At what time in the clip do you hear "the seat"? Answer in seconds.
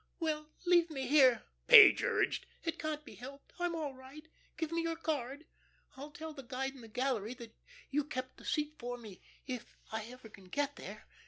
8.37-8.73